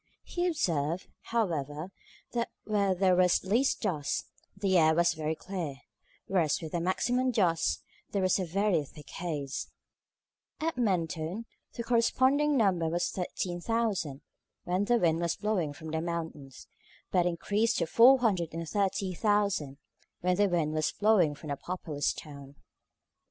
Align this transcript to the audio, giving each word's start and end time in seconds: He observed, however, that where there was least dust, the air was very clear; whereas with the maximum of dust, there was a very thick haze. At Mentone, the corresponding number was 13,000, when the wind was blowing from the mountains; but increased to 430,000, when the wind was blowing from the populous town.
He 0.23 0.47
observed, 0.47 1.07
however, 1.25 1.91
that 2.31 2.49
where 2.63 2.95
there 2.95 3.15
was 3.15 3.43
least 3.43 3.81
dust, 3.81 4.25
the 4.57 4.75
air 4.79 4.95
was 4.95 5.13
very 5.13 5.35
clear; 5.35 5.75
whereas 6.25 6.59
with 6.59 6.71
the 6.71 6.81
maximum 6.81 7.27
of 7.27 7.33
dust, 7.35 7.83
there 8.09 8.23
was 8.23 8.39
a 8.39 8.45
very 8.45 8.83
thick 8.83 9.11
haze. 9.11 9.67
At 10.59 10.75
Mentone, 10.75 11.45
the 11.73 11.83
corresponding 11.83 12.57
number 12.57 12.89
was 12.89 13.09
13,000, 13.11 14.21
when 14.63 14.85
the 14.85 14.97
wind 14.97 15.19
was 15.19 15.35
blowing 15.35 15.71
from 15.71 15.89
the 15.91 16.01
mountains; 16.01 16.65
but 17.11 17.27
increased 17.27 17.77
to 17.77 17.85
430,000, 17.85 19.77
when 20.21 20.35
the 20.35 20.49
wind 20.49 20.73
was 20.73 20.91
blowing 20.93 21.35
from 21.35 21.49
the 21.49 21.57
populous 21.57 22.11
town. 22.11 22.55